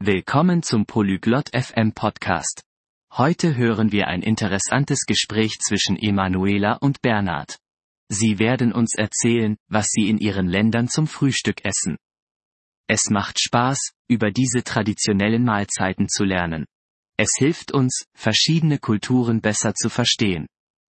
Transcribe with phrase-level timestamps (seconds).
[0.00, 2.62] Willkommen zum Polyglot FM Podcast.
[3.14, 7.58] Heute hören wir ein interessantes Gespräch zwischen Emanuela und Bernhard.
[8.08, 11.96] Sie werden uns erzählen, was sie in ihren Ländern zum Frühstück essen.
[12.86, 16.66] Es macht Spaß, über diese traditionellen Mahlzeiten zu lernen.
[17.16, 20.46] Es hilft uns, verschiedene Kulturen besser zu verstehen.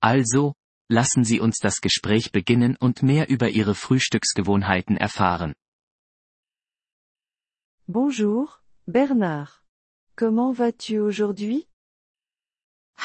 [0.00, 0.52] Also,
[0.90, 5.54] lassen Sie uns das Gespräch beginnen und mehr über Ihre Frühstücksgewohnheiten erfahren.
[7.86, 8.60] Bonjour,
[8.90, 9.62] Bernard.
[10.16, 11.68] Comment vas-tu aujourd'hui?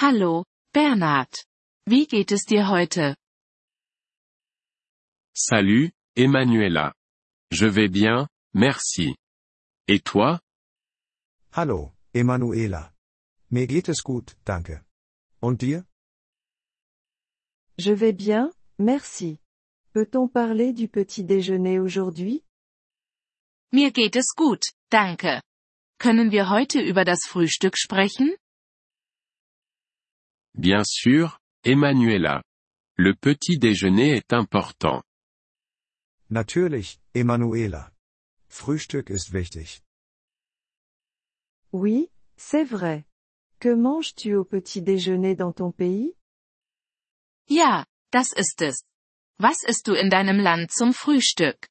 [0.02, 0.44] Hallo,
[0.74, 1.46] Bernhard.
[1.86, 3.16] Wie geht es dir heute?
[5.34, 6.94] Salut, Emanuela.
[7.52, 9.16] Je vais bien, merci.
[9.88, 10.40] Et toi?
[11.52, 12.92] Hallo, Emanuela.
[13.52, 14.84] Mir geht es gut, danke.
[15.40, 15.86] Und dir?
[17.78, 19.40] Je vais bien, merci.
[19.94, 22.44] Peut-on parler du petit déjeuner aujourd'hui?
[23.72, 25.42] Mir geht es gut, danke.
[25.98, 28.36] Können wir heute über das Frühstück sprechen?
[30.54, 32.44] Bien sûr, Emanuela.
[32.98, 35.04] Le petit déjeuner est important.
[36.30, 37.92] Natürlich, Emanuela.
[38.48, 39.82] Frühstück ist wichtig.
[41.72, 43.06] Oui, c'est vrai.
[43.60, 46.16] Que manges-tu au petit déjeuner dans ton pays?
[47.48, 48.84] Ja, das ist es.
[49.38, 51.68] Was isst du in deinem Land zum Frühstück?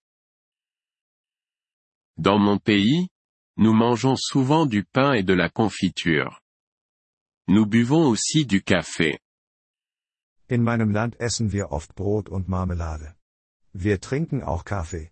[2.16, 3.09] Dans mon pays,
[3.56, 6.41] nous mangeons souvent du pain et de la confiture.
[7.47, 9.19] Nous buvons aussi du café.
[10.50, 13.14] In meinem Land essen wir oft Brot und Marmelade.
[13.75, 15.10] Wir trinken auch Kaffee.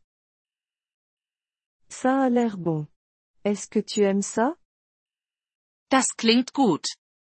[1.88, 2.86] Ça a l'air bon.
[3.44, 4.56] Est-ce que tu aimes ça?
[5.90, 6.86] Das klingt gut.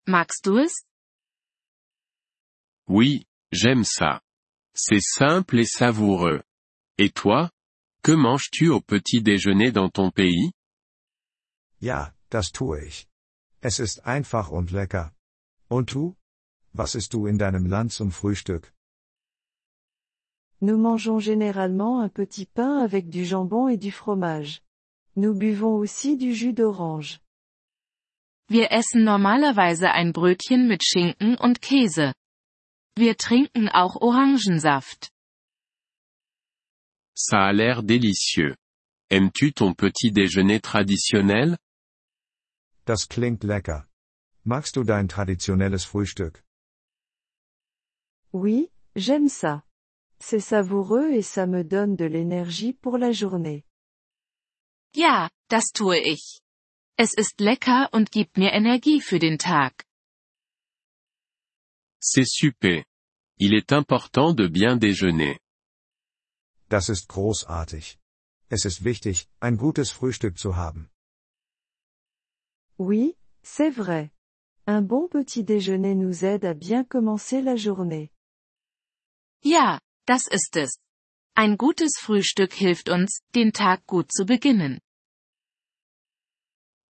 [0.07, 0.73] Magst du es?
[2.87, 4.21] Oui, j'aime ça.
[4.73, 6.41] C'est simple et savoureux.
[6.97, 7.51] Et toi?
[8.03, 10.51] Que manges-tu au petit déjeuner dans ton pays?
[11.79, 13.07] Ja, das tue ich.
[13.61, 15.13] Es ist einfach und lecker.
[15.69, 16.15] Und du?
[16.73, 18.73] Was isst du in deinem Land zum Frühstück?
[20.59, 24.61] Nous mangeons généralement un petit pain avec du jambon et du fromage.
[25.15, 27.19] Nous buvons aussi du jus d'orange.
[28.49, 32.13] Wir essen normalerweise ein Brötchen mit Schinken und Käse.
[32.95, 35.11] Wir trinken auch Orangensaft.
[37.15, 38.55] Ça a l'air délicieux.
[39.09, 41.57] Aimes-tu ton petit déjeuner traditionnel?
[42.87, 43.85] Das klingt lecker.
[44.45, 46.41] Magst du dein traditionelles Frühstück?
[48.31, 49.63] Oui, j'aime ça.
[50.19, 53.65] C'est savoureux et ça me donne de l'énergie pour la journée.
[54.95, 56.39] Ja, das tue ich.
[56.97, 59.83] Es ist lecker und gibt mir Energie für den Tag.
[61.99, 62.85] C'est super.
[63.37, 65.37] Il est important de bien déjeuner.
[66.69, 67.99] Das ist großartig.
[68.49, 70.89] Es ist wichtig, ein gutes Frühstück zu haben.
[72.79, 74.11] Oui, c'est vrai.
[74.67, 78.11] Un bon petit déjeuner nous aide à bien commencer la journée.
[79.43, 80.77] Ja, das ist es.
[81.35, 84.79] Ein gutes Frühstück hilft uns, den Tag gut zu beginnen.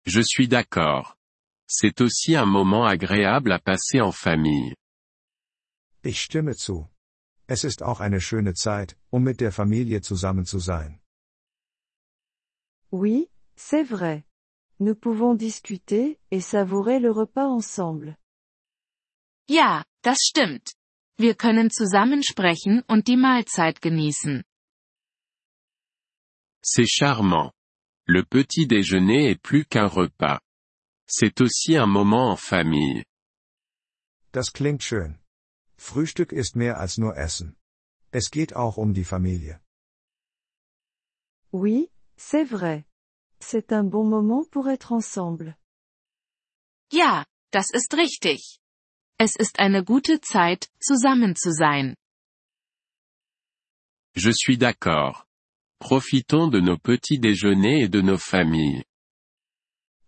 [0.06, 1.16] Je suis d'accord.
[1.68, 4.76] C'est aussi un moment agréable à passer en famille.
[6.04, 6.90] Ich stimme zu.
[7.48, 11.00] Es ist auch eine schöne Zeit, um mit der Familie zusammen zu sein.
[12.92, 14.24] Oui, c'est vrai.
[14.80, 18.18] Nous pouvons discuter et savourer le repas ensemble.
[19.48, 20.74] Ja, das stimmt.
[21.18, 24.44] Wir können zusammen sprechen und die Mahlzeit genießen.
[26.64, 27.52] C'est charmant.
[28.08, 30.40] Le petit déjeuner est plus qu'un repas.
[31.08, 33.06] C'est aussi un moment en famille.
[34.32, 35.20] Das klingt schön.
[35.78, 37.56] Frühstück ist mehr als nur Essen.
[38.12, 39.60] Es geht auch um die Familie.
[41.52, 42.86] Oui, c'est vrai.
[43.46, 45.58] C'est un bon moment pour être ensemble.
[46.92, 48.60] Ja, das ist richtig.
[49.20, 51.96] Es ist eine gute Zeit, zusammen zu sein.
[54.16, 55.26] Je suis d'accord.
[55.80, 58.86] Profitons de nos petits déjeuners et de nos familles.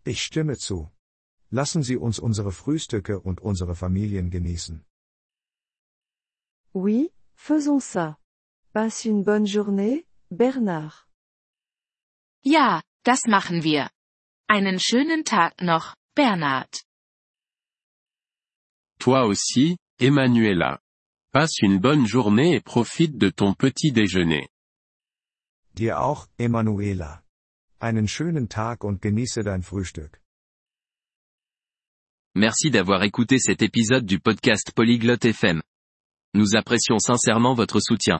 [0.05, 0.89] Ich stimme zu.
[1.51, 4.85] Lassen Sie uns unsere Frühstücke und unsere Familien genießen.
[6.73, 8.17] Oui, faisons ça.
[8.73, 11.05] Passe une bonne journée, Bernard.
[12.43, 13.89] Ja, das machen wir.
[14.47, 16.83] Einen schönen Tag noch, Bernhard.
[18.99, 20.79] Toi aussi, Emanuela.
[21.31, 24.47] Passe une bonne journée et profite de ton petit déjeuner.
[25.73, 27.21] Dir auch, Emanuela.
[27.79, 30.21] Einen schönen Tag und genieße dein Frühstück.
[32.33, 35.61] Merci d'avoir écouté cet épisode du podcast Polyglotte FM.
[36.33, 38.19] Nous apprécions sincèrement votre soutien.